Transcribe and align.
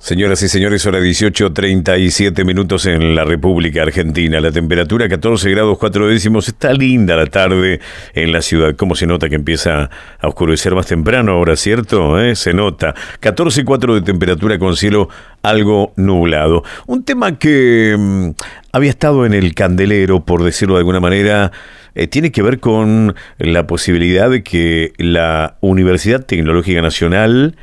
Señoras 0.00 0.42
y 0.42 0.48
señores, 0.48 0.86
hora 0.86 0.98
18.37 0.98 2.42
minutos 2.46 2.86
en 2.86 3.14
la 3.14 3.26
República 3.26 3.82
Argentina. 3.82 4.40
La 4.40 4.50
temperatura 4.50 5.10
14 5.10 5.50
grados 5.50 5.76
4 5.76 6.08
décimos. 6.08 6.48
Está 6.48 6.72
linda 6.72 7.16
la 7.16 7.26
tarde 7.26 7.80
en 8.14 8.32
la 8.32 8.40
ciudad. 8.40 8.74
¿Cómo 8.76 8.96
se 8.96 9.06
nota 9.06 9.28
que 9.28 9.34
empieza 9.34 9.90
a 10.18 10.26
oscurecer 10.26 10.74
más 10.74 10.86
temprano 10.86 11.32
ahora, 11.32 11.54
cierto? 11.54 12.18
¿Eh? 12.18 12.34
Se 12.34 12.54
nota. 12.54 12.94
14.4 13.20 13.94
de 13.94 14.00
temperatura 14.00 14.58
con 14.58 14.74
cielo 14.74 15.10
algo 15.42 15.92
nublado. 15.96 16.64
Un 16.86 17.04
tema 17.04 17.38
que 17.38 17.94
mm, 17.96 18.30
había 18.72 18.90
estado 18.90 19.26
en 19.26 19.34
el 19.34 19.54
candelero, 19.54 20.24
por 20.24 20.42
decirlo 20.42 20.76
de 20.76 20.78
alguna 20.78 21.00
manera, 21.00 21.52
eh, 21.94 22.06
tiene 22.06 22.32
que 22.32 22.40
ver 22.40 22.58
con 22.58 23.14
la 23.36 23.66
posibilidad 23.66 24.30
de 24.30 24.42
que 24.42 24.94
la 24.96 25.58
Universidad 25.60 26.24
Tecnológica 26.24 26.80
Nacional 26.80 27.54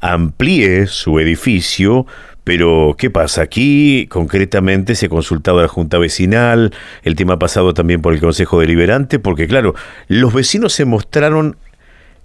amplíe 0.00 0.86
su 0.86 1.18
edificio, 1.20 2.06
pero 2.44 2.96
¿qué 2.98 3.10
pasa? 3.10 3.42
Aquí 3.42 4.06
concretamente 4.08 4.94
se 4.94 5.06
ha 5.06 5.08
consultado 5.08 5.58
a 5.58 5.62
la 5.62 5.68
Junta 5.68 5.98
Vecinal, 5.98 6.72
el 7.02 7.14
tema 7.14 7.34
ha 7.34 7.38
pasado 7.38 7.74
también 7.74 8.02
por 8.02 8.14
el 8.14 8.20
Consejo 8.20 8.60
Deliberante, 8.60 9.18
porque 9.18 9.46
claro, 9.46 9.74
los 10.08 10.32
vecinos 10.32 10.72
se 10.72 10.84
mostraron 10.84 11.56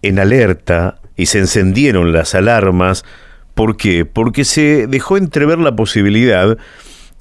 en 0.02 0.20
alerta 0.20 1.00
y 1.18 1.28
se 1.28 1.40
encendieron 1.40 2.14
las 2.14 2.36
alarmas. 2.36 3.04
¿Por 3.54 3.78
qué? 3.78 4.06
Porque 4.06 4.46
se 4.46 4.88
dejó 4.88 5.18
entrever 5.18 5.60
la 5.60 5.76
posibilidad 5.76 6.58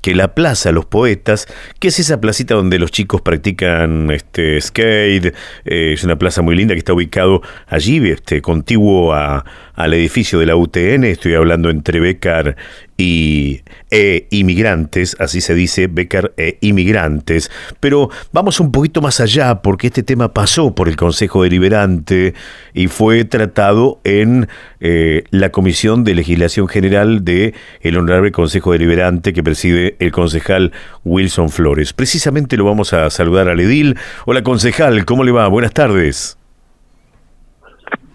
que 0.04 0.14
la 0.14 0.34
Plaza 0.34 0.70
Los 0.70 0.84
Poetas, 0.84 1.46
que 1.80 1.88
es 1.88 1.98
esa 1.98 2.20
placita 2.20 2.54
donde 2.54 2.78
los 2.78 2.90
chicos 2.90 3.22
practican 3.22 4.10
este, 4.10 4.60
skate, 4.60 5.34
eh, 5.64 5.92
es 5.94 6.04
una 6.04 6.18
plaza 6.18 6.42
muy 6.42 6.54
linda 6.54 6.74
que 6.74 6.80
está 6.80 6.92
ubicado 6.92 7.40
allí, 7.68 8.06
este, 8.10 8.42
contiguo 8.42 9.14
a, 9.14 9.46
al 9.72 9.94
edificio 9.94 10.38
de 10.38 10.44
la 10.44 10.56
UTN, 10.56 11.04
estoy 11.04 11.32
hablando 11.36 11.70
entre 11.70 12.00
Becar 12.00 12.54
y 12.96 13.62
e 13.90 14.26
inmigrantes, 14.30 15.16
así 15.18 15.40
se 15.40 15.54
dice, 15.54 15.86
Becar 15.86 16.32
e 16.36 16.58
inmigrantes. 16.60 17.50
Pero 17.80 18.10
vamos 18.32 18.60
un 18.60 18.72
poquito 18.72 19.00
más 19.00 19.20
allá 19.20 19.62
porque 19.62 19.88
este 19.88 20.02
tema 20.02 20.32
pasó 20.32 20.74
por 20.74 20.88
el 20.88 20.96
Consejo 20.96 21.42
Deliberante 21.42 22.34
y 22.72 22.88
fue 22.88 23.24
tratado 23.24 24.00
en 24.04 24.48
eh, 24.80 25.24
la 25.30 25.50
Comisión 25.50 26.04
de 26.04 26.14
Legislación 26.14 26.68
General 26.68 27.24
de 27.24 27.54
el 27.80 27.96
Honorable 27.96 28.32
Consejo 28.32 28.72
Deliberante 28.72 29.32
que 29.32 29.42
preside 29.42 29.96
el 29.98 30.12
concejal 30.12 30.72
Wilson 31.04 31.50
Flores. 31.50 31.92
Precisamente 31.92 32.56
lo 32.56 32.64
vamos 32.64 32.92
a 32.92 33.10
saludar 33.10 33.48
al 33.48 33.60
edil. 33.60 33.96
Hola 34.26 34.42
concejal, 34.42 35.04
¿cómo 35.04 35.24
le 35.24 35.32
va? 35.32 35.48
Buenas 35.48 35.72
tardes. 35.72 36.36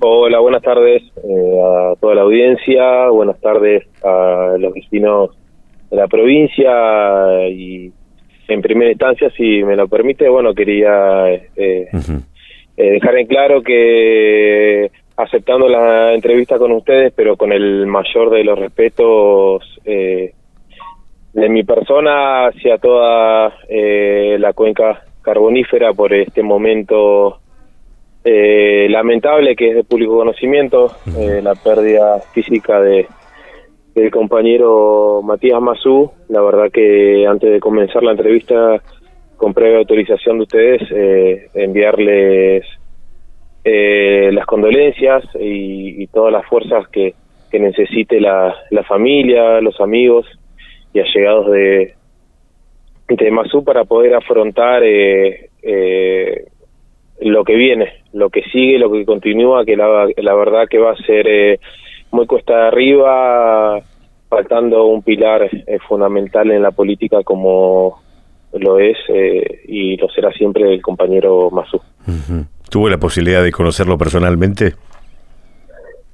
Hola, 0.02 0.39
buenas 0.39 0.61
tardes 0.61 1.03
eh, 1.17 1.61
a 1.61 1.94
toda 2.00 2.16
la 2.16 2.22
audiencia, 2.22 3.09
buenas 3.09 3.38
tardes 3.42 3.83
a 4.02 4.56
los 4.58 4.73
vecinos 4.73 5.31
de 5.91 5.97
la 5.97 6.08
provincia 6.08 7.50
y 7.50 7.91
en 8.47 8.61
primera 8.61 8.91
instancia, 8.91 9.30
si 9.31 9.61
me 9.61 9.75
lo 9.75 9.89
permite, 9.89 10.30
bueno, 10.30 10.53
quería 10.53 11.33
eh, 11.33 11.50
eh, 11.58 11.89
dejar 12.78 13.17
en 13.17 13.28
claro 13.28 13.61
que 13.61 14.89
aceptando 15.17 15.67
la 15.67 16.13
entrevista 16.13 16.58
con 16.58 16.72
ustedes, 16.72 17.11
pero 17.13 17.36
con 17.36 17.52
el 17.52 17.86
mayor 17.86 18.30
de 18.30 18.45
los 18.45 18.58
respetos 18.58 19.81
de 19.84 21.50
mi 21.50 21.66
persona 21.66 22.47
hacia 22.47 22.78
toda 22.78 23.53
la 23.69 24.53
cuenca 24.53 25.03
carbonífera 25.22 25.91
por 25.91 26.13
este 26.13 26.41
momento 26.41 27.41
eh, 28.23 28.88
lamentable 28.89 29.56
que 29.56 29.70
es 29.70 29.75
de 29.75 29.84
público 29.84 30.17
conocimiento, 30.17 30.92
eh, 31.17 31.42
la 31.42 31.56
pérdida 31.56 32.20
física 32.34 32.80
de 32.81 33.08
del 33.95 34.12
compañero 34.12 35.22
Matías 35.24 35.62
Mazú. 35.62 36.12
La 36.30 36.41
verdad 36.41 36.72
que 36.72 37.25
antes 37.28 37.52
de 37.52 37.59
comenzar 37.59 38.03
la 38.03 38.12
entrevista, 38.12 38.81
con 39.35 39.53
previa 39.53 39.80
autorización 39.80 40.38
de 40.38 40.44
ustedes, 40.44 40.81
eh, 40.91 41.47
enviarles 41.53 42.66
eh, 43.63 44.30
las 44.34 44.46
condolencias 44.46 45.24
y, 45.40 46.07
todas 46.07 46.34
las 46.34 46.46
fuerzas 46.47 46.88
que, 46.90 47.13
que 47.51 47.59
necesite 47.59 48.19
la, 48.19 48.56
la, 48.72 48.84
familia, 48.84 49.62
los 49.62 49.80
amigos 49.80 50.25
y 50.94 51.00
allegados 51.00 51.51
de, 51.51 51.94
de 53.07 53.31
Mazú 53.31 53.63
para 53.63 53.86
poder 53.86 54.16
afrontar 54.16 54.81
eh, 54.84 55.50
eh, 55.62 56.46
lo 57.22 57.44
que 57.44 57.56
viene, 57.56 58.03
lo 58.13 58.30
que 58.30 58.44
sigue, 58.44 58.80
lo 58.80 58.91
que 58.91 59.06
continúa, 59.06 59.66
que 59.66 59.75
la, 59.75 60.07
la 60.18 60.34
verdad 60.35 60.68
que 60.69 60.78
va 60.78 60.91
a 60.91 60.96
ser 60.96 61.28
eh, 61.28 61.59
muy 62.12 62.25
cuesta 62.25 62.68
arriba, 62.68 63.81
faltando 64.30 64.85
un 64.85 65.02
pilar 65.02 65.44
eh, 65.44 65.80
fundamental 65.88 66.52
en 66.52 66.62
la 66.62 66.72
política 66.72 67.24
como 67.24 68.02
lo 68.53 68.80
es 68.80 68.97
eh, 69.09 69.62
y 69.68 69.97
lo 69.97 70.07
será 70.09 70.31
siempre 70.31 70.74
el 70.74 70.81
compañero 70.81 71.50
Masú. 71.52 71.80
¿Tuvo 72.69 72.90
la 72.90 72.97
posibilidad 72.97 73.44
de 73.44 73.51
conocerlo 73.51 73.97
personalmente? 73.97 74.74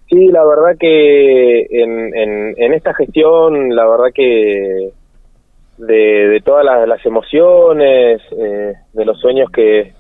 Sí, 0.10 0.28
la 0.28 0.46
verdad 0.46 0.78
que 0.80 1.62
en, 1.70 2.16
en, 2.16 2.54
en 2.58 2.74
esta 2.74 2.94
gestión, 2.94 3.76
la 3.76 3.88
verdad 3.88 4.14
que 4.14 4.90
de, 5.78 6.28
de 6.28 6.42
todas 6.42 6.66
las, 6.66 6.88
las 6.88 7.06
emociones, 7.06 8.22
de 8.30 9.06
los 9.06 9.20
sueños 9.20 9.50
que, 9.52 9.94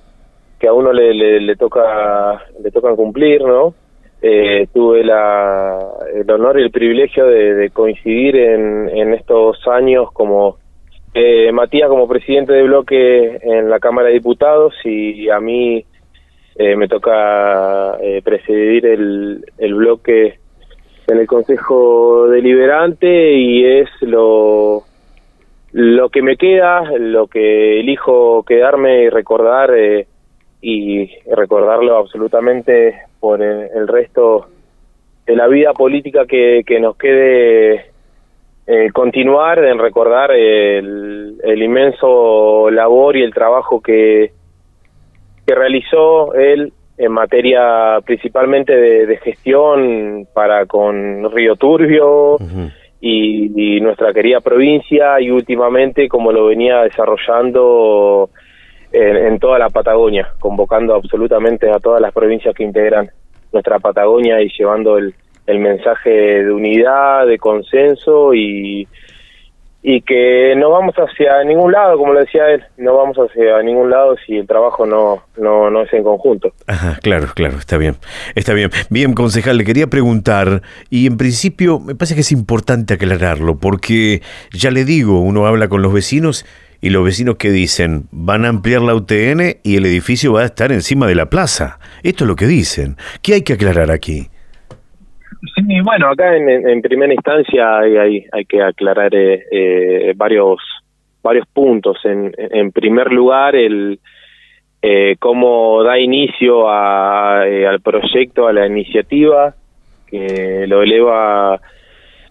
a 0.66 0.74
uno 0.74 0.92
le, 0.94 1.14
le, 1.14 1.56
toca 1.56 2.44
le 2.62 2.72
tocan 2.72 2.96
cumplir, 2.96 3.42
¿no? 3.42 3.74
Eh, 4.22 4.68
tuve 4.74 5.04
la, 5.04 5.80
el 6.14 6.30
honor 6.32 6.60
y 6.60 6.64
el 6.64 6.72
privilegio 6.72 7.26
de, 7.28 7.70
coincidir 7.72 8.36
en, 8.38 8.90
en, 8.90 9.14
estos 9.14 9.68
años 9.68 10.12
como 10.12 10.58
eh, 11.14 11.52
Matías 11.52 11.90
como 11.90 12.08
presidente 12.08 12.54
de 12.54 12.64
bloque 12.64 13.38
en 13.42 13.70
la 13.70 13.80
Cámara 13.80 14.08
de 14.08 14.16
Diputados 14.16 14.74
y 14.84 15.30
a 15.30 15.40
mí 15.40 15.86
eh, 16.56 16.76
me 16.76 16.88
toca 16.88 17.98
eh, 18.02 18.22
presidir 18.24 18.86
el, 18.86 19.46
el 19.58 19.76
bloque 19.76 20.40
en 21.08 21.18
el 21.20 21.28
Consejo 21.28 22.28
Deliberante 22.30 23.34
y 23.34 23.66
es 23.66 23.90
lo 24.02 24.84
lo 25.78 26.08
que 26.08 26.22
me 26.22 26.38
queda, 26.38 26.84
lo 26.98 27.28
que 27.28 27.82
elijo 27.82 28.44
quedarme 28.44 29.04
y 29.04 29.10
recordar 29.10 29.76
eh, 29.78 30.08
y 30.68 31.08
recordarlo 31.30 31.96
absolutamente 31.96 32.96
por 33.20 33.40
el, 33.44 33.88
resto 33.88 34.48
de 35.28 35.36
la 35.36 35.48
vida 35.48 35.74
política 35.74 36.26
que, 36.26 36.64
que 36.66 36.80
nos 36.80 36.98
quede 36.98 37.92
eh, 38.66 38.90
continuar 38.92 39.64
en 39.64 39.78
recordar 39.78 40.32
el, 40.32 41.36
el, 41.44 41.62
inmenso 41.62 42.72
labor 42.72 43.16
y 43.16 43.22
el 43.22 43.32
trabajo 43.32 43.80
que, 43.80 44.32
que 45.46 45.54
realizó 45.54 46.34
él 46.34 46.74
en 46.98 47.12
materia 47.12 48.00
principalmente 48.04 48.76
de, 48.76 49.18
gestión 49.18 50.28
para 50.34 50.66
con 50.66 51.32
Río 51.32 51.58
Turbio 51.58 52.38
y, 53.00 53.76
y, 53.78 53.82
nuestra 53.82 54.14
querida 54.14 54.42
provincia 54.42 55.22
y 55.22 55.30
últimamente 55.30 56.08
como 56.08 56.32
lo 56.32 56.48
venía 56.48 56.82
desarrollando 56.82 58.32
en, 58.96 59.40
toda 59.40 59.60
la 59.60 59.70
Patagonia, 59.70 60.32
convocando 60.40 60.96
absolutamente 60.96 61.70
a 61.70 61.80
todas 61.80 62.02
las 62.02 62.14
provincias 62.14 62.56
que 62.56 62.64
integran 62.64 63.10
nuestra 63.52 63.80
Patagonia 63.80 64.42
y 64.42 64.50
llevando 64.50 64.98
el, 64.98 65.14
el 65.46 65.60
mensaje 65.60 66.10
de 66.10 66.52
unidad, 66.52 67.28
de 67.28 67.38
consenso 67.38 68.34
y, 68.34 68.88
y 69.88 70.02
que 70.02 70.56
no 70.58 70.72
vamos 70.72 70.96
hacia 70.96 71.44
ningún 71.44 71.72
lado, 71.72 71.98
como 72.00 72.14
lo 72.14 72.20
decía 72.20 72.50
él, 72.50 72.64
no 72.78 72.98
vamos 72.98 73.18
hacia 73.18 73.62
ningún 73.62 73.92
lado 73.92 74.16
si 74.26 74.36
el 74.36 74.48
trabajo 74.48 74.88
no, 74.88 75.22
no, 75.38 75.70
no 75.70 75.84
es 75.84 75.94
en 75.94 76.04
conjunto. 76.04 76.54
Ajá, 76.66 76.98
claro, 77.04 77.28
claro, 77.36 77.58
está 77.60 77.78
bien, 77.78 77.96
está 78.34 78.54
bien. 78.54 78.72
Bien, 78.90 79.14
concejal, 79.14 79.60
le 79.60 79.64
quería 79.64 79.86
preguntar, 79.86 80.64
y 80.90 81.06
en 81.06 81.18
principio 81.18 81.80
me 81.80 81.94
parece 81.94 82.16
que 82.16 82.22
es 82.22 82.32
importante 82.32 82.96
aclararlo, 82.96 83.60
porque 83.60 84.24
ya 84.52 84.72
le 84.72 84.86
digo, 84.86 85.20
uno 85.20 85.46
habla 85.46 85.68
con 85.68 85.84
los 85.84 85.94
vecinos 85.94 86.48
y 86.86 86.92
los 86.92 87.04
vecinos 87.04 87.38
que 87.38 87.50
dicen 87.50 88.04
van 88.12 88.46
a 88.46 88.50
ampliar 88.50 88.84
la 88.84 88.94
UTN 88.94 89.58
y 89.64 89.78
el 89.78 89.88
edificio 89.88 90.34
va 90.34 90.42
a 90.42 90.46
estar 90.46 90.72
encima 90.72 91.08
de 91.08 91.16
la 91.16 91.32
plaza. 91.32 91.80
Esto 92.04 92.26
es 92.26 92.28
lo 92.28 92.36
que 92.36 92.46
dicen. 92.46 92.96
¿Qué 93.24 93.34
hay 93.34 93.42
que 93.42 93.54
aclarar 93.54 93.90
aquí? 93.90 94.28
Sí, 95.56 95.82
bueno, 95.84 96.12
acá 96.12 96.38
en, 96.38 96.82
primera 96.84 97.12
instancia 97.12 97.80
hay, 97.80 98.28
hay, 98.32 98.46
que 98.46 98.62
aclarar 98.62 99.16
eh, 99.16 99.46
eh, 99.52 100.14
varios 100.16 100.60
varios 101.24 101.48
puntos. 101.48 101.98
En, 102.04 102.32
en 102.38 102.72
primer 102.72 103.12
lugar, 103.12 103.56
el 103.56 104.00
eh, 104.84 105.16
cómo 105.18 105.82
da 105.82 105.98
inicio 105.98 106.70
a, 106.70 107.42
al 107.42 107.82
proyecto, 107.82 108.48
a 108.48 108.54
la 108.54 108.68
iniciativa, 108.68 109.56
que 110.06 110.66
lo 110.68 110.84
eleva 110.84 111.60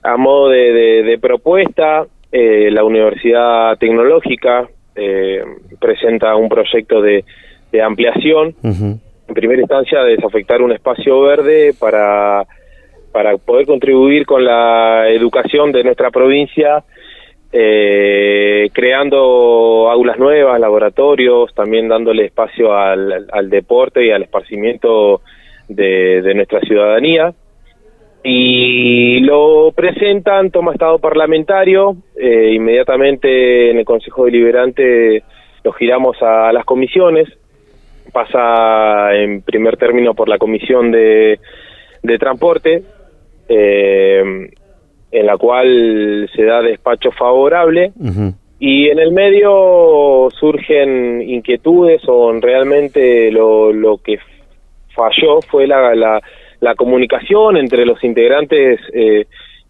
a 0.04 0.16
modo 0.16 0.50
de, 0.50 1.02
de 1.02 1.18
propuesta 1.18 2.06
eh, 2.36 2.68
la 2.72 2.82
Universidad 2.82 3.78
Tecnológica 3.78 4.68
eh, 4.96 5.40
presenta 5.80 6.34
un 6.34 6.48
proyecto 6.48 7.00
de, 7.00 7.24
de 7.70 7.80
ampliación. 7.80 8.56
En 8.60 9.34
primera 9.34 9.60
instancia, 9.60 10.02
desafectar 10.02 10.60
un 10.60 10.72
espacio 10.72 11.20
verde 11.20 11.74
para, 11.78 12.44
para 13.12 13.36
poder 13.36 13.66
contribuir 13.66 14.26
con 14.26 14.44
la 14.44 15.08
educación 15.10 15.70
de 15.70 15.84
nuestra 15.84 16.10
provincia, 16.10 16.82
eh, 17.52 18.68
creando 18.72 19.88
aulas 19.88 20.18
nuevas, 20.18 20.58
laboratorios, 20.58 21.54
también 21.54 21.86
dándole 21.86 22.24
espacio 22.24 22.74
al, 22.74 23.28
al 23.30 23.48
deporte 23.48 24.04
y 24.04 24.10
al 24.10 24.24
esparcimiento 24.24 25.20
de, 25.68 26.20
de 26.20 26.34
nuestra 26.34 26.58
ciudadanía 26.62 27.32
y 28.26 29.20
lo 29.20 29.70
presentan, 29.72 30.50
toma 30.50 30.72
estado 30.72 30.98
parlamentario, 30.98 31.94
eh, 32.16 32.52
inmediatamente 32.54 33.70
en 33.70 33.76
el 33.76 33.84
Consejo 33.84 34.24
Deliberante 34.24 35.22
lo 35.62 35.72
giramos 35.72 36.16
a, 36.22 36.50
las 36.50 36.64
comisiones, 36.64 37.28
pasa 38.12 39.14
en 39.14 39.42
primer 39.42 39.76
término 39.76 40.14
por 40.14 40.30
la 40.30 40.38
Comisión 40.38 40.90
de, 40.90 41.38
de 42.02 42.18
Transporte, 42.18 42.82
eh, 43.46 44.48
en 45.12 45.26
la 45.26 45.36
cual 45.36 46.30
se 46.34 46.44
da 46.44 46.62
despacho 46.62 47.12
favorable, 47.12 47.92
y 48.58 48.88
en 48.88 49.00
el 49.00 49.12
medio 49.12 50.28
surgen 50.30 51.20
inquietudes 51.20 52.00
o 52.08 52.32
realmente 52.40 53.30
lo, 53.30 53.70
lo 53.70 53.98
que 53.98 54.18
falló 54.94 55.42
fue 55.42 55.66
la, 55.66 55.94
la 55.94 56.22
la 56.64 56.74
comunicación 56.74 57.58
entre 57.58 57.84
los 57.84 58.02
integrantes 58.02 58.80
eh, 58.94 59.26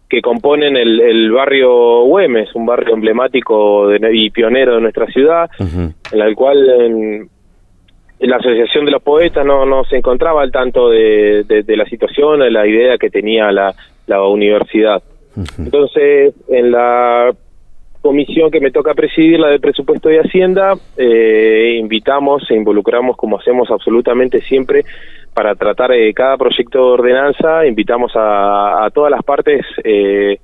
que 0.09 0.21
componen 0.21 0.77
el, 0.77 1.29
barrio 1.31 2.03
Güemes, 2.05 2.55
un 2.55 2.65
barrio 2.65 2.93
emblemático 2.93 3.93
y 3.93 4.29
pionero 4.29 4.75
de 4.75 4.81
nuestra 4.81 5.05
ciudad, 5.07 5.49
en 5.59 5.93
el 6.21 6.35
cual 6.35 6.69
en, 6.69 7.29
la 8.19 8.37
Asociación 8.37 8.85
de 8.85 8.91
los 8.91 9.01
Poetas 9.03 9.45
no, 9.45 9.65
no 9.65 9.83
se 9.83 9.97
encontraba 9.97 10.41
al 10.41 10.51
tanto 10.51 10.89
de, 10.89 11.43
de, 11.43 11.77
la 11.77 11.85
situación, 11.85 12.39
de 12.39 12.49
la 12.49 12.65
idea 12.65 12.97
que 12.97 13.09
tenía 13.09 13.51
la, 13.51 13.75
la 14.07 14.23
universidad. 14.23 15.03
Entonces, 15.57 16.33
en 16.47 16.71
la 16.71 17.35
comisión 18.01 18.51
que 18.51 18.61
me 18.61 18.71
toca 18.71 18.93
presidir, 18.93 19.39
la 19.39 19.49
del 19.49 19.59
presupuesto 19.59 20.07
de 20.07 20.19
Hacienda, 20.19 20.75
eh, 20.95 21.75
invitamos 21.77 22.49
e 22.49 22.55
involucramos, 22.55 23.17
como 23.17 23.37
hacemos 23.37 23.69
absolutamente 23.69 24.41
siempre, 24.41 24.85
para 25.35 25.53
tratar 25.53 25.91
eh, 25.91 26.13
cada 26.13 26.37
proyecto 26.37 26.79
de 26.79 26.91
ordenanza, 26.93 27.65
invitamos 27.67 28.13
a, 28.15 28.87
todas 28.93 29.11
las 29.11 29.21
partes 29.23 29.65
eh, 29.83 30.39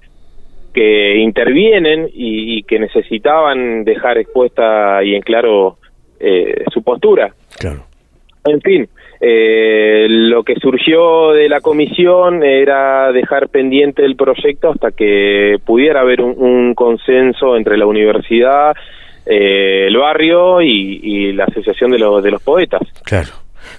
que 0.74 1.18
intervienen 1.18 2.10
y, 2.14 2.64
que 2.64 2.78
necesitaban 2.78 3.84
dejar 3.86 4.18
expuesta 4.18 5.04
y 5.04 5.16
en 5.16 5.22
claro 5.22 5.78
eh, 6.20 6.66
su 6.74 6.84
postura. 6.84 7.34
Claro. 7.58 7.86
En 8.44 8.60
fin, 8.62 8.90
eh, 9.24 10.08
lo 10.10 10.44
que 10.44 10.56
surgió 10.56 11.32
de 11.32 11.48
la 11.48 11.62
comisión 11.62 12.44
era 12.44 13.12
dejar 13.12 13.50
pendiente 13.50 14.04
el 14.04 14.16
proyecto 14.16 14.72
hasta 14.72 14.92
que 14.92 15.58
pudiera 15.64 16.02
haber 16.02 16.22
un, 16.22 16.74
consenso 16.74 17.56
entre 17.56 17.78
la 17.78 17.86
universidad, 17.86 18.76
eh, 19.26 19.86
el 19.88 19.98
barrio 19.98 20.62
y, 20.62 21.00
y, 21.04 21.34
la 21.34 21.46
asociación 21.46 21.92
de 21.92 22.00
los, 22.00 22.24
de 22.24 22.32
los 22.32 22.42
poetas. 22.42 22.82
Claro. 23.06 23.30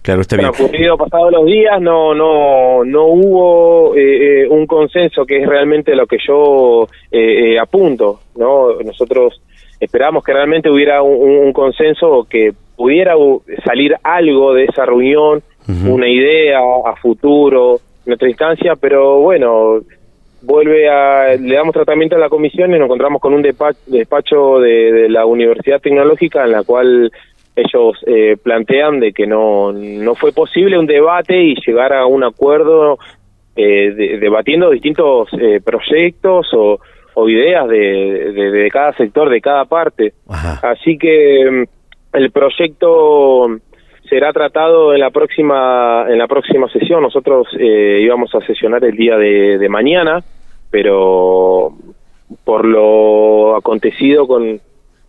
Claro, 0.03 0.21
está 0.23 0.37
bien. 0.37 0.49
ocurrido 0.49 0.97
pasados 0.97 1.31
los 1.31 1.45
días, 1.45 1.81
no, 1.81 2.13
no, 2.13 2.85
no 2.85 3.07
hubo 3.07 3.95
eh, 3.95 4.43
eh, 4.43 4.49
un 4.49 4.67
consenso 4.67 5.25
que 5.25 5.41
es 5.41 5.49
realmente 5.49 5.95
lo 5.95 6.07
que 6.07 6.17
yo 6.27 6.89
eh, 7.11 7.57
apunto, 7.57 8.19
¿no? 8.37 8.81
Nosotros 8.85 9.41
esperamos 9.79 10.25
que 10.25 10.33
realmente 10.33 10.69
hubiera 10.69 11.03
un, 11.03 11.53
consenso 11.53 12.27
que 12.29 12.53
pudiera 12.77 13.15
salir 13.65 13.95
algo 14.03 14.55
de 14.55 14.65
esa 14.65 14.85
reunión, 14.87 15.43
una 15.69 16.09
idea 16.09 16.59
a 16.59 16.97
futuro, 16.97 17.79
en 18.05 18.13
otra 18.15 18.29
instancia, 18.29 18.75
pero 18.75 19.21
bueno, 19.21 19.81
vuelve 20.43 20.89
a, 20.89 21.37
le 21.37 21.55
damos 21.55 21.73
tratamiento 21.73 22.17
a 22.17 22.19
la 22.19 22.29
comisión 22.29 22.71
y 22.71 22.79
nos 22.79 22.87
encontramos 22.87 23.21
con 23.21 23.35
un 23.35 23.43
despacho 23.43 24.59
de 24.59 25.09
la 25.09 25.25
Universidad 25.27 25.81
Tecnológica 25.81 26.45
en 26.45 26.53
la 26.53 26.65
cual 26.65 27.13
ellos 27.55 27.99
eh, 28.07 28.37
plantean 28.43 29.01
de 29.01 29.13
que 29.13 29.27
no, 29.27 29.73
no 29.73 30.15
fue 30.15 30.33
posible 30.33 30.79
un 30.79 30.87
debate 30.87 31.43
y 31.43 31.55
llegar 31.67 31.93
a 31.93 32.07
un 32.07 32.25
acuerdo 32.25 32.99
eh, 33.55 34.19
debatiendo 34.19 34.71
distintos 34.71 35.29
eh, 35.39 35.61
proyectos 35.63 36.49
o, 36.55 36.81
o 37.15 37.29
ideas 37.29 37.69
de, 37.69 38.33
de, 38.33 38.71
cada 38.71 38.93
sector, 38.95 39.29
de 39.29 39.41
cada 39.41 39.67
parte. 39.67 40.15
Así 40.63 40.97
que 40.97 41.51
mm, 41.51 42.17
el 42.17 42.31
proyecto 42.31 43.47
será 44.09 44.33
tratado 44.33 44.95
en 44.95 45.01
la 45.01 45.11
próxima 45.11 46.07
en 46.09 46.19
la 46.19 46.27
próxima 46.27 46.69
sesión. 46.69 47.03
Nosotros 47.03 47.49
íbamos 47.59 48.35
a 48.35 48.41
sesionar 48.47 48.85
el 48.85 48.97
día 48.97 49.17
de, 49.17 49.59
de 49.59 49.69
mañana, 49.69 50.23
pero 50.71 51.73
por 52.45 52.65
lo 52.65 53.57
acontecido 53.57 54.27
con, 54.27 54.61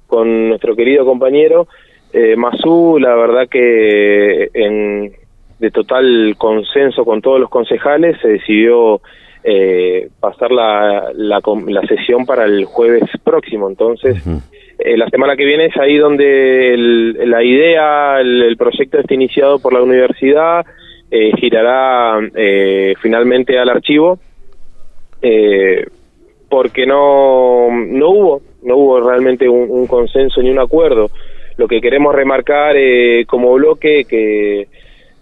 con 0.08 0.50
nuestro 0.50 0.76
querido 0.76 1.06
compañero, 1.06 1.68
eh, 2.14 2.36
Masú, 2.36 3.00
la 3.00 3.16
verdad 3.16 3.50
que 3.50 4.50
en, 4.54 5.12
de 5.58 5.72
total 5.72 6.36
consenso 6.38 7.04
con 7.04 7.22
todos 7.22 7.40
los 7.40 7.50
concejales 7.50 8.18
se 8.22 8.28
decidió 8.28 9.02
eh, 9.44 10.10
pasar 10.20 10.52
la, 10.52 11.12
la, 11.16 11.42
sesión 11.88 12.26
para 12.28 12.46
el 12.46 12.66
jueves 12.66 13.04
próximo. 13.24 13.68
Entonces, 13.68 14.24
eh, 14.78 14.96
la 14.96 15.10
semana 15.10 15.36
que 15.36 15.44
viene 15.44 15.66
es 15.66 15.78
ahí 15.78 15.98
donde 15.98 16.76
la 17.26 17.44
idea, 17.44 18.22
el, 18.22 18.56
proyecto 18.58 19.00
está 19.00 19.14
iniciado 19.16 19.58
por 19.58 19.74
la 19.74 19.82
universidad, 19.82 20.66
eh, 21.10 21.32
girará 21.38 22.20
eh, 22.36 22.94
finalmente 23.02 23.58
al 23.58 23.70
archivo, 23.70 24.20
porque 26.48 26.86
no, 26.86 27.70
no 27.72 28.10
hubo, 28.10 28.42
no 28.62 28.78
hubo 28.78 29.00
realmente 29.00 29.50
un 29.50 29.88
consenso 29.88 30.42
ni 30.44 30.52
un 30.52 30.60
acuerdo 30.60 31.10
lo 31.58 31.68
que 31.68 31.82
queremos 31.82 32.16
remarcar 32.16 32.76
eh, 32.78 33.26
como 33.26 33.54
bloque 33.54 34.06
que 34.06 34.68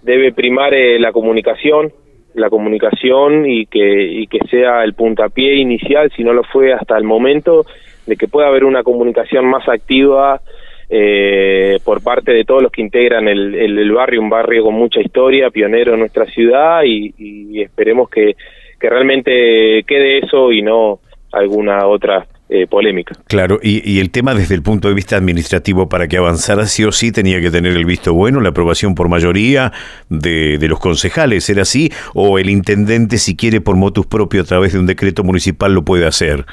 debe 0.02 0.34
primar 0.34 0.74
eh, 0.74 1.00
la 1.00 1.12
comunicación, 1.12 1.92
la 2.34 2.50
comunicación 2.50 3.46
y 3.46 3.66
que, 3.66 4.04
y 4.04 4.28
que 4.28 4.40
sea 4.50 4.84
el 4.84 4.94
puntapié 4.94 5.56
inicial, 5.56 6.12
si 6.16 6.24
no 6.24 6.34
lo 6.34 6.44
fue 6.44 6.74
hasta 6.74 6.98
el 6.98 7.04
momento, 7.04 7.66
de 8.06 8.16
que 8.16 8.28
pueda 8.28 8.48
haber 8.48 8.64
una 8.64 8.84
comunicación 8.84 9.46
más 9.46 9.68
activa 9.68 10.42
eh, 10.90 11.80
por 11.86 12.04
parte 12.04 12.34
de 12.34 12.44
todos 12.44 12.64
los 12.64 12.72
que 12.72 12.82
integran 12.82 13.28
el, 13.28 13.56
el, 13.56 13.92
barrio, 13.92 14.22
un 14.22 14.30
barrio 14.30 14.64
con 14.64 14.74
mucha 14.74 15.00
historia, 15.00 15.50
pionero 15.50 15.94
en 15.94 16.00
nuestra 16.00 16.26
ciudad 16.26 16.82
y, 16.84 17.14
y 17.18 17.62
esperemos 17.62 18.10
que, 18.10 18.36
que 18.80 18.90
realmente 18.90 19.84
quede 19.84 20.20
eso 20.20 20.52
y 20.52 20.62
no 20.62 21.00
alguna 21.32 21.88
otra 21.88 22.26
eh, 22.54 22.68
polémica. 22.68 23.16
Claro, 23.28 23.60
y, 23.64 24.02
el 24.02 24.12
tema 24.12 24.34
desde 24.34 24.56
el 24.56 24.62
punto 24.62 24.90
de 24.90 24.94
vista 24.94 25.16
administrativo 25.16 25.88
para 25.88 26.10
que 26.10 26.18
avanzara 26.18 26.66
sí 26.66 26.84
o 26.84 26.92
sí 26.92 27.14
tenía 27.14 27.40
que 27.40 27.50
tener 27.50 27.78
el 27.78 27.86
visto 27.86 28.14
bueno, 28.14 28.42
la 28.42 28.50
aprobación 28.50 28.94
por 28.94 29.08
mayoría 29.08 29.72
de, 30.10 30.60
los 30.68 30.82
concejales, 30.82 31.50
¿era 31.50 31.62
así? 31.62 31.92
¿O 32.14 32.40
el 32.40 32.50
intendente 32.50 33.20
si 33.20 33.38
quiere 33.38 33.62
por 33.62 33.78
motus 33.78 34.06
propio 34.06 34.42
a 34.42 34.44
través 34.44 34.74
de 34.74 34.80
un 34.80 34.86
decreto 34.86 35.24
municipal 35.24 35.74
lo 35.74 35.84
puede 35.84 36.06
hacer? 36.06 36.44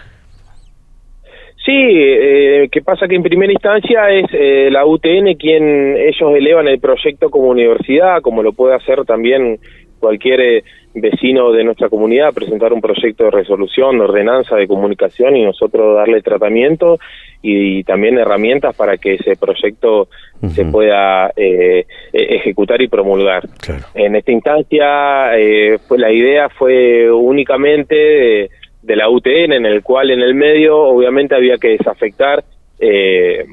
Sí, 1.67 1.75
eh, 1.75 2.69
que 2.71 2.81
pasa 2.81 3.09
que 3.09 3.17
en 3.17 3.25
primera 3.25 3.53
instancia 3.53 4.09
es 4.11 4.27
eh, 4.33 4.69
la 4.71 4.87
UTN 4.87 5.35
quien 5.35 5.97
ellos 5.97 6.33
elevan 6.33 6.69
el 6.69 6.79
proyecto 6.79 7.29
como 7.29 7.49
universidad, 7.49 8.23
como 8.23 8.45
lo 8.45 8.53
puede 8.53 8.77
hacer 8.77 9.05
también 9.05 9.59
cualquier 9.99 10.41
eh, 10.41 10.65
vecino 10.95 11.53
de 11.53 11.65
nuestra 11.65 11.89
comunidad 11.89 12.33
presentar 12.33 12.73
un 12.73 12.81
proyecto 12.81 13.25
de 13.25 13.31
resolución, 13.31 13.99
de 13.99 14.05
ordenanza 14.05 14.57
de 14.57 14.67
comunicación 14.67 15.37
y 15.37 15.45
nosotros 15.45 15.97
darle 15.97 16.23
tratamiento 16.23 16.99
y, 17.43 17.85
también 17.85 18.19
herramientas 18.19 18.75
para 18.75 18.97
que 18.97 19.15
ese 19.15 19.37
proyecto 19.37 20.09
se 20.49 20.65
pueda 20.65 21.31
eh, 21.37 21.87
e-, 22.13 22.37
ejecutar 22.37 22.81
y 22.83 22.89
promulgar. 22.89 23.49
En 23.95 24.17
esta 24.17 24.33
instancia, 24.33 25.37
eh, 25.37 25.79
pues 25.87 26.01
la 26.01 26.13
idea 26.13 26.49
fue 26.49 27.11
únicamente 27.11 28.51
de, 28.83 28.97
la 28.97 29.09
UTN, 29.09 29.53
en 29.53 29.67
el 29.67 29.83
cual 29.83 30.11
en 30.11 30.21
el 30.21 30.35
medio 30.35 30.79
obviamente 30.79 31.35
había 31.35 31.59
que 31.59 31.69
desafectar 31.69 32.43
eh, 32.81 33.47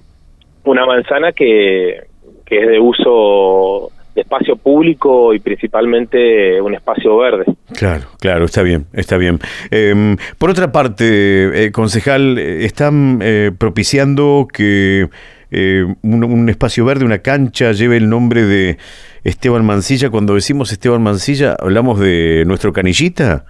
una 0.63 0.85
manzana 0.85 1.31
que, 1.31 2.01
que 2.45 2.61
es 2.61 2.67
de 2.67 2.79
uso 2.79 3.91
espacio 4.15 4.55
público 4.55 5.33
y 5.33 5.39
principalmente 5.39 6.61
un 6.61 6.73
espacio 6.73 7.17
verde. 7.17 7.45
Claro, 7.77 8.05
claro, 8.19 8.45
está 8.45 8.63
bien, 8.63 8.85
está 8.93 9.17
bien. 9.17 9.39
Em, 9.71 10.15
por 10.37 10.49
otra 10.49 10.71
parte, 10.71 11.65
eh, 11.65 11.71
concejal, 11.71 12.37
están 12.37 13.19
eh, 13.21 13.51
propiciando 13.57 14.47
que 14.51 15.09
eh, 15.51 15.85
un, 16.01 16.49
espacio 16.49 16.85
verde, 16.85 17.05
una 17.05 17.19
cancha, 17.19 17.71
lleve 17.73 17.97
el 17.97 18.09
nombre 18.09 18.43
de 18.43 18.77
Esteban 19.23 19.65
Mancilla. 19.65 20.09
Cuando 20.09 20.35
decimos 20.35 20.71
Esteban 20.71 21.03
Mancilla, 21.03 21.55
¿hablamos 21.59 21.99
de 21.99 22.43
nuestro 22.45 22.71
canillita? 22.71 23.45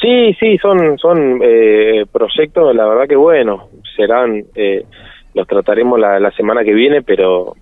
Sí, 0.00 0.32
sí, 0.38 0.56
son, 0.58 0.96
son 0.98 1.40
proyectos, 2.12 2.74
la 2.74 2.86
verdad 2.86 3.08
que 3.08 3.16
bueno, 3.16 3.68
serán 3.96 4.44
los 5.34 5.46
trataremos 5.48 5.98
la, 5.98 6.20
la 6.20 6.30
semana 6.30 6.62
que 6.62 6.72
viene, 6.72 7.02
pero 7.02 7.56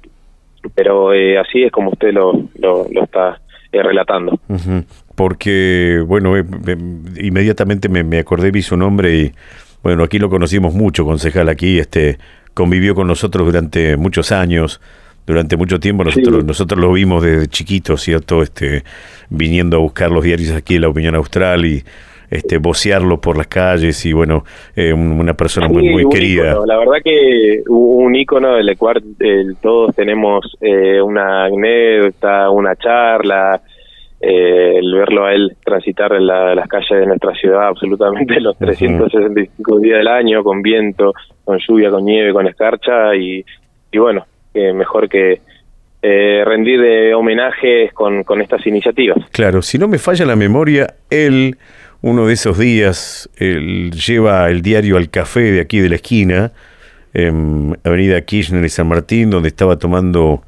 pero 0.75 1.13
eh, 1.13 1.39
así 1.39 1.63
es 1.63 1.73
como 1.73 1.91
usted 1.91 2.13
lo, 2.13 2.33
lo, 2.59 2.87
está 3.03 3.41
eh, 3.73 3.83
relatando. 3.83 4.39
Porque, 5.15 6.03
bueno, 6.07 6.37
eh, 6.37 6.45
inmediatamente 7.21 7.89
me, 7.89 8.05
me, 8.05 8.19
acordé, 8.19 8.51
vi 8.51 8.63
su 8.63 8.77
nombre 8.77 9.15
y, 9.17 9.33
bueno, 9.83 10.05
aquí 10.05 10.19
lo 10.19 10.29
conocimos 10.29 10.75
mucho, 10.75 11.05
concejal, 11.05 11.49
aquí 11.49 11.79
este 11.79 12.19
convivió 12.55 12.95
con 12.95 13.07
nosotros 13.07 13.47
durante 13.47 13.99
muchos 13.99 14.33
años, 14.33 14.81
durante 15.27 15.57
mucho 15.57 15.79
tiempo, 15.79 16.05
nosotros, 16.05 16.45
nosotros 16.45 16.81
lo 16.81 16.93
vimos 16.93 17.23
desde 17.23 17.49
chiquitos, 17.49 18.01
¿cierto? 18.01 18.43
Este, 18.43 18.83
viniendo 19.29 19.77
a 19.77 19.81
buscar 19.81 20.11
los 20.11 20.25
diarios 20.25 20.53
aquí 20.53 20.77
en 20.77 20.83
la 20.83 20.89
Opinión 20.89 21.15
Austral 21.17 21.67
y 21.67 21.85
este, 22.31 22.59
vocearlo 22.59 23.21
por 23.21 23.37
las 23.37 23.47
calles 23.47 24.05
y 24.07 24.13
bueno, 24.13 24.45
eh, 24.75 24.93
una 24.93 25.35
persona 25.35 25.69
muy, 25.69 25.89
muy 25.89 26.09
querida. 26.09 26.57
La 26.67 26.79
verdad 26.79 26.99
que 27.05 27.63
un 27.69 28.15
ícono 28.15 28.57
del 28.57 28.77
cual 28.77 29.03
todos 29.61 29.95
tenemos 29.95 30.57
eh, 30.61 31.01
una 31.01 31.45
anécdota, 31.45 32.51
una 32.51 32.75
charla, 32.77 33.61
eh, 34.21 34.79
el 34.79 34.95
verlo 34.95 35.27
a 35.27 35.35
él 35.35 35.57
transitar 35.65 36.13
en 36.15 36.27
las 36.27 36.69
calles 36.69 37.01
de 37.01 37.07
nuestra 37.07 37.35
ciudad 37.35 37.69
absolutamente 37.69 38.41
los 38.41 38.57
365 38.59 39.79
días 39.81 39.99
del 39.99 40.09
año, 40.09 40.43
con 40.43 40.63
viento, 40.63 41.13
con 41.45 41.59
lluvia, 41.59 41.91
con 41.91 42.05
nieve, 42.05 42.33
con 42.33 42.47
escarcha 42.47 43.15
y, 43.15 43.45
y 43.93 43.99
bueno, 43.99 44.27
mejor 44.55 45.09
que 45.09 45.41
rendir 46.03 46.81
de 46.81 47.15
homenajes 47.15 47.93
con, 47.93 48.23
con 48.23 48.41
estas 48.41 48.65
iniciativas. 48.65 49.19
Claro, 49.33 49.61
si 49.61 49.77
no 49.77 49.89
me 49.89 49.99
falla 49.99 50.25
la 50.25 50.37
memoria, 50.37 50.95
él 51.11 51.57
uno 52.03 52.27
de 52.27 52.35
esos 52.35 52.59
días 52.59 53.29
él 53.37 53.91
lleva 53.93 54.49
el 54.51 54.63
diario 54.63 54.97
al 54.97 55.11
café 55.11 55.53
de 55.53 55.61
aquí 55.61 55.81
de 55.81 55.89
la 55.89 55.97
esquina, 55.97 56.53
en 57.15 57.79
Avenida 57.85 58.21
Kirchner 58.21 58.65
y 58.65 58.69
San 58.69 58.89
Martín, 58.89 59.31
donde 59.31 59.49
estaba 59.49 59.79
tomando 59.79 60.43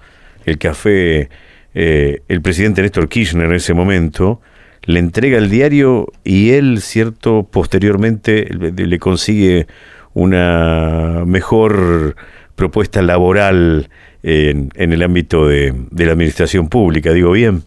el 0.45 0.59
café 0.59 1.31
eh, 1.75 2.21
el 2.29 2.43
presidente 2.43 2.83
Néstor 2.83 3.09
Kirchner 3.09 3.47
en 3.47 3.55
ese 3.55 3.73
momento, 3.73 4.41
le 4.85 4.99
entrega 4.99 5.39
el 5.39 5.51
diario 5.51 6.09
y 6.25 6.51
él, 6.51 6.81
cierto, 6.81 7.47
posteriormente 7.51 8.49
le 8.51 8.99
consigue 8.99 9.67
una 10.15 11.25
mejor 11.27 12.17
propuesta 12.57 13.03
laboral 13.03 13.89
en, 14.23 14.71
en 14.75 14.93
el 14.93 15.03
ámbito 15.03 15.47
de, 15.47 15.73
de 15.91 16.07
la 16.07 16.13
administración 16.13 16.69
pública, 16.69 17.13
digo 17.13 17.33
bien. 17.33 17.63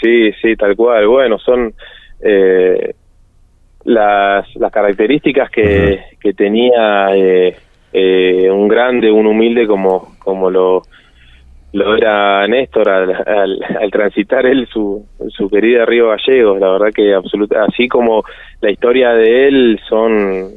Sí, 0.00 0.32
sí, 0.40 0.56
tal 0.56 0.76
cual. 0.76 1.06
Bueno, 1.06 1.38
son 1.38 1.74
eh, 2.22 2.94
las, 3.84 4.54
las 4.56 4.72
características 4.72 5.50
que, 5.50 6.00
que 6.20 6.32
tenía 6.32 7.14
eh, 7.14 7.56
eh, 7.92 8.48
un 8.50 8.68
grande, 8.68 9.10
un 9.10 9.26
humilde 9.26 9.66
como, 9.66 10.14
como 10.18 10.50
lo, 10.50 10.82
lo 11.72 11.96
era 11.96 12.46
Néstor 12.46 12.88
al, 12.88 13.10
al, 13.80 13.90
transitar 13.90 14.46
él 14.46 14.68
su, 14.72 15.04
su 15.28 15.48
querida 15.50 15.84
Río 15.84 16.08
Gallegos. 16.08 16.60
La 16.60 16.70
verdad 16.70 16.92
que 16.94 17.12
absoluta, 17.14 17.64
así 17.64 17.88
como 17.88 18.22
la 18.60 18.70
historia 18.70 19.10
de 19.14 19.48
él 19.48 19.80
son, 19.88 20.48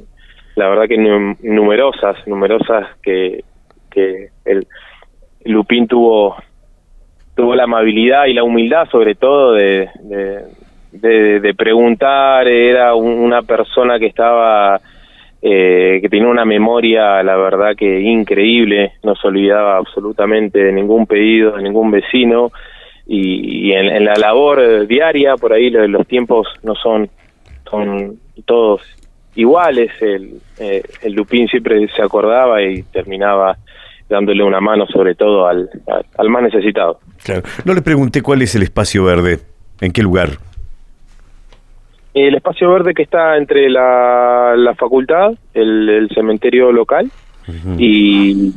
la 0.55 0.69
verdad 0.69 0.88
que 0.88 0.98
numerosas, 0.98 2.15
numerosas 2.27 2.88
que, 3.01 3.43
que 3.89 4.29
el 4.45 4.67
Lupín 5.45 5.88
tuvo 5.88 6.36
tuvo 7.36 7.53
la 7.53 7.65
amabilidad 7.65 8.25
y 8.27 8.34
la 8.34 8.43
humildad 8.43 8.88
sobre 8.89 9.15
todo 9.15 9.53
de, 9.53 9.89
de, 10.03 10.39
preguntar, 11.56 12.48
era 12.48 12.96
una 12.96 13.42
persona 13.42 14.00
que 14.00 14.08
estaba, 14.08 14.80
eh, 15.42 16.00
que 16.02 16.10
tenía 16.10 16.28
una 16.28 16.46
memoria, 16.46 17.22
la 17.24 17.36
verdad 17.36 17.75
que 17.78 18.02
increíble, 18.02 18.94
no 19.04 19.16
se 19.16 19.28
olvidaba 19.28 19.78
absolutamente 19.78 20.64
de 20.64 20.72
ningún 20.72 21.06
pedido, 21.06 21.58
de 21.58 21.64
ningún 21.64 21.92
vecino, 21.92 22.52
y, 23.08 23.72
en, 23.72 24.04
la 24.04 24.16
labor 24.16 24.88
diaria, 24.88 25.36
por 25.36 25.54
ahí 25.54 25.70
los, 25.70 26.08
tiempos 26.08 26.48
no 26.64 26.74
son, 26.75 27.10
son 27.70 28.20
todos 28.46 28.82
iguales, 29.36 29.92
el, 30.02 30.40
eh, 30.60 30.82
el 31.04 31.14
Lupín 31.14 31.48
siempre 31.48 31.88
se 31.96 32.02
acordaba 32.02 32.64
y 32.64 32.82
terminaba 32.84 33.58
dándole 34.10 34.44
una 34.44 34.60
mano 34.60 34.86
sobre 34.88 35.16
todo 35.16 35.48
al, 35.48 35.70
al, 36.18 36.30
más 36.30 36.44
necesitado. 36.44 37.00
Claro. 37.24 37.44
No 37.64 37.74
le 37.74 37.82
pregunté 37.82 38.22
cuál 38.22 38.42
es 38.42 38.56
el 38.56 38.64
espacio 38.64 39.04
verde, 39.04 39.40
en 39.82 39.92
qué 39.92 40.02
lugar 40.02 40.30
el 42.15 42.36
espacio 42.36 42.72
verde 42.72 42.93
que 42.93 43.03
está 43.03 43.38
entre 43.38 43.69
la, 43.69 44.53
la 44.55 44.74
facultad, 44.75 45.34
el, 45.53 46.10
cementerio 46.15 46.72
local 46.72 47.12
y, 47.77 48.53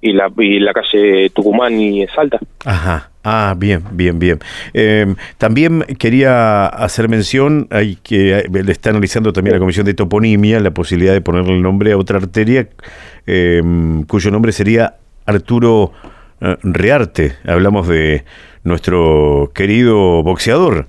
y, 0.00 0.12
la, 0.12 0.32
y 0.38 0.58
la 0.58 0.72
calle 0.72 1.30
Tucumán 1.30 1.78
y 1.78 2.06
Salta. 2.08 2.40
Ajá. 2.64 3.10
Ah, 3.28 3.54
bien, 3.58 3.82
bien, 3.90 4.20
bien. 4.20 4.38
Em, 4.72 5.16
también 5.36 5.82
quería 5.98 6.66
hacer 6.66 7.08
mención, 7.08 7.66
hay 7.70 7.96
que 7.96 8.38
eh, 8.38 8.44
le 8.48 8.70
está 8.70 8.90
analizando 8.90 9.32
también 9.32 9.54
la 9.54 9.58
Comisión 9.58 9.84
de 9.84 9.94
Toponimia 9.94 10.60
la 10.60 10.70
posibilidad 10.70 11.12
de 11.12 11.20
ponerle 11.20 11.54
el 11.54 11.60
nombre 11.60 11.90
a 11.90 11.98
otra 11.98 12.18
arteria 12.18 12.68
em, 13.26 14.04
cuyo 14.04 14.30
nombre 14.30 14.52
sería 14.52 14.94
Arturo 15.26 15.90
eh, 16.40 16.56
Rearte. 16.62 17.32
Hablamos 17.44 17.88
de 17.88 18.24
nuestro 18.62 19.50
querido 19.52 20.22
boxeador. 20.22 20.86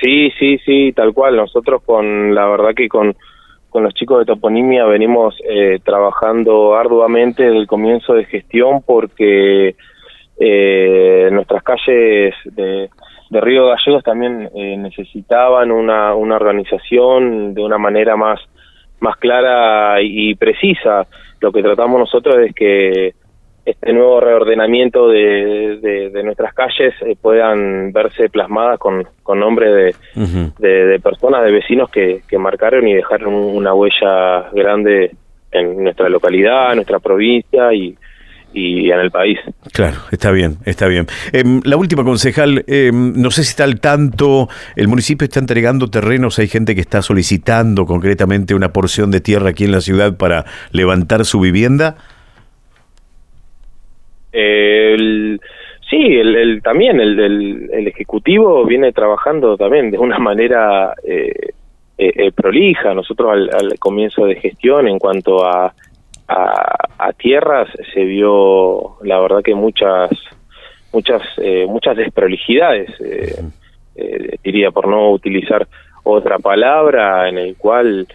Sí, 0.00 0.30
sí, 0.38 0.58
sí, 0.64 0.92
tal 0.92 1.12
cual. 1.14 1.36
Nosotros 1.36 1.82
con, 1.84 2.34
la 2.34 2.46
verdad 2.46 2.74
que 2.74 2.88
con, 2.88 3.14
con 3.70 3.84
los 3.84 3.94
chicos 3.94 4.18
de 4.20 4.24
Toponimia 4.24 4.84
venimos 4.84 5.36
eh, 5.48 5.78
trabajando 5.84 6.74
arduamente 6.74 7.44
desde 7.44 7.58
el 7.58 7.66
comienzo 7.66 8.14
de 8.14 8.24
gestión 8.24 8.82
porque 8.82 9.76
eh, 10.38 11.28
nuestras 11.32 11.62
calles 11.62 12.34
de, 12.44 12.90
Río 13.30 13.66
Gallegos 13.66 14.02
también 14.02 14.48
eh, 14.54 14.76
necesitaban 14.76 15.70
una, 15.70 16.14
una 16.14 16.36
organización 16.36 17.54
de 17.54 17.62
una 17.62 17.76
manera 17.76 18.16
más, 18.16 18.40
más 19.00 19.16
clara 19.16 20.00
y 20.00 20.34
precisa. 20.36 21.06
Lo 21.40 21.52
que 21.52 21.62
tratamos 21.62 21.98
nosotros 21.98 22.36
es 22.38 22.54
que 22.54 23.14
este 23.66 23.92
nuevo 23.92 24.20
reordenamiento 24.20 25.08
de, 25.08 26.10
de, 26.12 26.22
nuestras 26.22 26.54
calles 26.54 26.94
eh, 27.04 27.16
puedan 27.20 27.92
verse 27.92 28.28
plasmadas 28.28 28.78
con, 28.78 29.06
con 29.24 29.40
nombres 29.40 29.94
de, 30.14 30.52
de, 30.58 31.00
personas, 31.00 31.44
de 31.44 31.50
vecinos 31.50 31.90
que, 31.90 32.22
que 32.28 32.38
marcaron 32.38 32.86
y 32.86 32.94
dejaron 32.94 33.34
una 33.34 33.74
huella 33.74 34.50
grande 34.52 35.10
en 35.50 35.82
nuestra 35.82 36.08
localidad, 36.08 36.70
en 36.70 36.76
nuestra 36.76 37.00
provincia 37.00 37.74
y, 37.74 37.96
y 38.52 38.90
en 38.90 39.00
el 39.00 39.10
país. 39.10 39.38
Claro, 39.72 39.96
está 40.12 40.30
bien, 40.30 40.58
está 40.64 40.86
bien. 40.86 41.06
Em, 41.32 41.60
la 41.64 41.76
última 41.76 42.04
concejal, 42.04 42.64
em, 42.68 43.14
no 43.16 43.32
sé 43.32 43.42
si 43.42 43.50
está 43.50 43.64
al 43.64 43.80
tanto, 43.80 44.48
el 44.76 44.86
municipio 44.86 45.24
está 45.24 45.40
entregando 45.40 45.88
terrenos, 45.88 46.38
hay 46.38 46.46
gente 46.46 46.76
que 46.76 46.80
está 46.80 47.02
solicitando 47.02 47.84
concretamente 47.84 48.54
una 48.54 48.72
porción 48.72 49.10
de 49.10 49.20
tierra 49.20 49.50
aquí 49.50 49.64
en 49.64 49.72
la 49.72 49.80
ciudad 49.80 50.16
para 50.16 50.44
levantar 50.70 51.24
su 51.24 51.40
vivienda. 51.40 51.96
El, 54.32 55.40
sí, 55.88 56.18
el, 56.18 56.60
también 56.62 57.00
el, 57.00 57.18
el, 57.72 57.88
Ejecutivo 57.88 58.64
viene 58.64 58.92
trabajando 58.92 59.56
también 59.56 59.90
de 59.90 59.98
una 59.98 60.18
manera 60.20 60.94
eh, 61.04 61.32
eh, 61.98 62.12
eh, 62.14 62.32
prolija. 62.32 62.94
Nosotros 62.94 63.50
al, 63.52 63.78
comienzo 63.78 64.26
de 64.26 64.36
gestión 64.36 64.88
en 64.88 64.98
cuanto 64.98 65.44
a, 65.44 65.72
a, 66.28 67.12
tierras 67.12 67.68
se 67.94 68.04
vio, 68.04 68.96
la 69.02 69.20
verdad 69.20 69.42
que 69.42 69.54
muchas 69.54 70.10
muchas 70.92 71.22
muchas 71.68 71.96
desprolijidades, 71.96 72.90
diría 74.42 74.70
por 74.70 74.88
no 74.88 75.10
utilizar 75.10 75.66
otra 76.02 76.38
palabra, 76.38 77.28
en 77.28 77.38
el 77.38 77.56
cual 77.56 78.06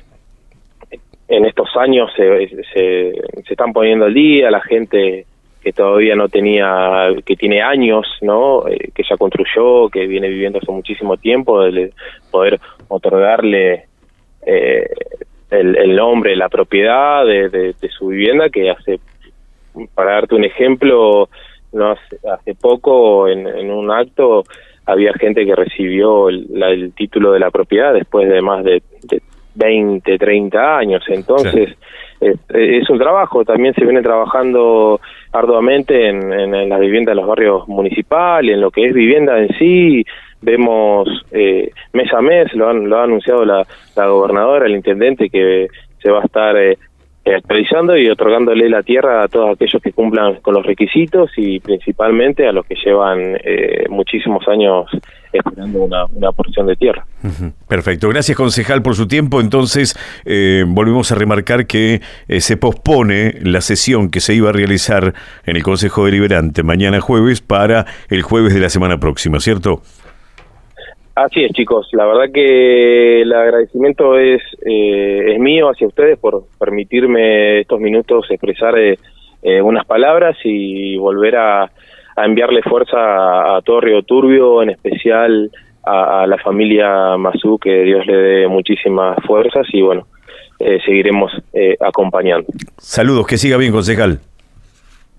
en 1.27 1.45
estos 1.45 1.69
años 1.77 2.11
se, 2.15 2.47
se, 2.73 3.13
se 3.45 3.53
están 3.53 3.71
poniendo 3.71 4.05
al 4.05 4.13
día, 4.13 4.51
la 4.51 4.61
gente 4.61 5.25
que 5.61 5.73
todavía 5.73 6.15
no 6.15 6.27
tenía, 6.27 7.09
que 7.23 7.35
tiene 7.35 7.61
años, 7.61 8.07
¿no? 8.21 8.67
Eh, 8.67 8.89
que 8.95 9.03
ya 9.07 9.15
construyó, 9.17 9.89
que 9.89 10.07
viene 10.07 10.27
viviendo 10.27 10.59
hace 10.59 10.71
muchísimo 10.71 11.17
tiempo, 11.17 11.61
de 11.61 11.93
poder 12.31 12.59
otorgarle 12.87 13.85
eh, 14.45 14.87
el, 15.51 15.95
nombre, 15.95 16.35
la 16.35 16.49
propiedad 16.49 17.25
de, 17.25 17.75
su 17.89 18.07
vivienda, 18.07 18.49
que 18.49 18.71
hace, 18.71 18.99
para 19.93 20.13
darte 20.13 20.35
un 20.35 20.45
ejemplo, 20.45 21.29
no 21.73 21.91
hace, 21.91 22.55
poco 22.55 23.27
en, 23.27 23.45
un 23.69 23.91
acto 23.91 24.43
había 24.85 25.13
gente 25.13 25.45
que 25.45 25.55
recibió 25.55 26.29
el, 26.29 26.93
título 26.95 27.33
de 27.33 27.39
la 27.39 27.51
propiedad 27.51 27.93
después 27.93 28.27
de 28.27 28.41
más 28.41 28.63
de, 28.63 28.81
de 29.03 29.21
20, 29.55 30.17
30 30.17 30.77
años, 30.77 31.03
entonces 31.07 31.77
es 32.21 32.89
un 32.89 32.99
trabajo, 32.99 33.43
también 33.43 33.73
se 33.73 33.83
viene 33.83 34.01
trabajando 34.01 35.01
arduamente 35.31 36.07
en, 36.07 36.31
en, 36.31 36.69
las 36.69 36.79
viviendas 36.79 37.13
de 37.13 37.21
los 37.21 37.27
barrios 37.27 37.67
municipales, 37.67 38.53
en 38.53 38.61
lo 38.61 38.69
que 38.69 38.85
es 38.85 38.93
vivienda 38.93 39.39
en 39.39 39.49
sí, 39.57 40.05
vemos 40.41 41.07
eh, 41.31 41.71
mes 41.93 42.13
a 42.13 42.21
mes, 42.21 42.53
lo, 42.53 42.69
han, 42.69 42.87
lo 42.87 42.97
ha 42.97 43.03
anunciado 43.03 43.43
la, 43.43 43.65
la 43.95 44.07
gobernadora, 44.07 44.65
el 44.65 44.75
intendente, 44.75 45.29
que 45.29 45.67
se 46.01 46.11
va 46.11 46.19
a 46.19 46.25
estar 46.25 46.55
eh, 46.57 46.77
eh, 47.23 47.35
actualizando 47.35 47.95
y 47.95 48.09
otorgándole 48.09 48.67
la 48.67 48.81
tierra 48.81 49.23
a 49.23 49.27
todos 49.27 49.51
aquellos 49.51 49.79
que 49.79 49.91
cumplan 49.91 50.37
con 50.41 50.55
los 50.55 50.65
requisitos 50.65 51.29
y 51.37 51.59
principalmente 51.59 52.47
a 52.47 52.51
los 52.51 52.65
que 52.65 52.73
llevan 52.83 53.37
eh, 53.43 53.85
muchísimos 53.89 54.47
años 54.47 54.89
esperando 55.31 55.83
una, 55.83 56.31
porción 56.31 56.65
de 56.65 56.75
tierra. 56.75 57.05
Perfecto. 57.67 58.09
Gracias, 58.09 58.35
concejal, 58.35 58.81
por 58.81 58.95
su 58.95 59.07
tiempo. 59.07 59.39
Entonces, 59.39 59.95
eh, 60.25 60.65
volvemos 60.67 61.11
a 61.11 61.15
remarcar 61.15 61.67
que 61.67 62.01
se 62.39 62.57
pospone 62.57 63.35
la 63.41 63.61
sesión 63.61 64.09
que 64.09 64.19
se 64.19 64.33
iba 64.33 64.49
a 64.49 64.53
realizar 64.53 65.13
en 65.45 65.55
el 65.55 65.63
Consejo 65.63 66.05
Deliberante 66.05 66.63
mañana 66.63 66.99
jueves 66.99 67.39
para 67.39 67.85
el 68.09 68.23
jueves 68.23 68.53
de 68.53 68.59
la 68.59 68.69
semana 68.69 68.97
próxima, 68.97 69.39
¿cierto? 69.39 69.83
Así 71.15 71.43
es, 71.43 71.51
chicos. 71.51 71.89
La 71.91 72.05
verdad 72.05 72.31
que 72.33 73.21
el 73.21 73.33
agradecimiento 73.33 74.17
es, 74.17 74.41
eh, 74.65 75.33
es 75.33 75.39
mío 75.39 75.69
hacia 75.69 75.87
ustedes 75.87 76.17
por 76.17 76.43
permitirme 76.57 77.61
estos 77.61 77.79
minutos 77.79 78.27
expresar 78.29 78.77
eh, 78.79 78.97
eh, 79.43 79.61
unas 79.61 79.85
palabras 79.85 80.37
y 80.43 80.95
volver 80.97 81.35
a, 81.35 81.71
enviarle 82.17 82.61
fuerza 82.61 83.55
a, 83.57 83.61
todo 83.61 83.81
Río 83.81 84.03
Turbio, 84.03 84.61
en 84.61 84.69
especial 84.69 85.49
a, 85.83 86.25
la 86.27 86.37
familia 86.37 87.17
Mazú, 87.17 87.57
que 87.57 87.83
Dios 87.83 88.05
le 88.05 88.15
dé 88.15 88.47
muchísimas 88.47 89.17
fuerzas 89.25 89.65
y 89.73 89.81
bueno, 89.81 90.05
seguiremos 90.85 91.31
acompañando. 91.79 92.45
Saludos, 92.77 93.25
que 93.25 93.37
siga 93.37 93.57
bien, 93.57 93.71
concejal. 93.71 94.19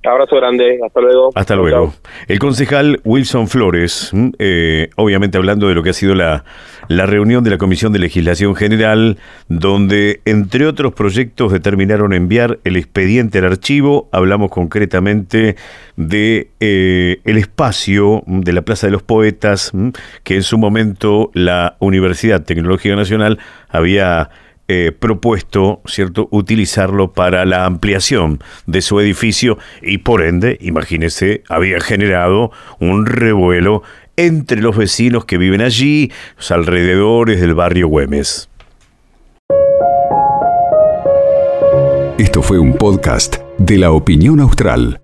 Abrazo 0.05 0.37
grande, 0.37 0.81
hasta 0.85 1.01
luego. 1.01 1.31
Hasta 1.35 1.55
luego. 1.55 1.95
El 2.27 2.39
concejal 2.41 3.01
Wilson 3.05 3.47
Flores, 3.47 4.11
eh, 4.39 4.91
obviamente 4.97 5.39
hablando 5.39 5.69
de 5.69 5.75
lo 5.75 5.83
que 5.83 5.91
ha 5.91 5.93
sido 5.93 6.15
la, 6.17 6.45
la 6.89 7.07
reunión 7.07 7.45
de 7.45 7.51
la 7.51 7.59
Comisión 7.59 7.93
de 7.93 8.01
Legislación 8.01 8.57
General, 8.57 9.19
donde 9.49 10.21
entre 10.25 10.67
otros 10.67 10.93
proyectos 10.93 11.53
determinaron 11.53 12.13
enviar 12.13 12.59
el 12.65 12.77
expediente 12.77 13.39
al 13.39 13.45
archivo, 13.45 14.09
hablamos 14.11 14.51
concretamente 14.51 15.57
de 15.97 16.49
eh, 16.59 17.21
el 17.25 17.39
espacio 17.39 18.25
de 18.27 18.53
la 18.53 18.63
Plaza 18.63 18.89
de 18.89 18.93
los 18.93 19.03
Poetas, 19.03 19.73
que 20.25 20.35
en 20.35 20.43
su 20.43 20.59
momento 20.59 21.31
la 21.35 21.77
Universidad 21.79 22.43
Tecnológica 22.43 22.97
Nacional 22.97 23.39
había 23.69 24.31
eh, 24.75 24.91
propuesto, 24.91 25.83
¿cierto?, 25.85 26.29
utilizarlo 26.31 27.13
para 27.13 27.45
la 27.45 27.67
ampliación 27.67 28.43
de 28.65 28.81
su 28.81 29.01
edificio 29.01 29.59
y 29.83 29.99
por 29.99 30.23
ende, 30.23 30.57
imagínese, 30.63 31.43
había 31.51 31.79
generado 31.79 32.53
un 32.81 33.05
revuelo 33.05 33.83
entre 34.17 34.63
los 34.63 34.75
vecinos 34.75 35.27
que 35.27 35.37
viven 35.37 35.61
allí, 35.61 36.11
los 36.39 36.51
alrededores 36.51 37.39
del 37.43 37.53
barrio 37.53 37.89
Güemes. 37.89 38.49
Esto 42.17 42.41
fue 42.41 42.59
un 42.59 42.73
podcast 42.73 43.37
de 43.59 43.77
la 43.77 43.93
opinión 43.93 44.41
austral. 44.41 45.02